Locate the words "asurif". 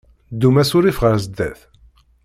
0.61-0.97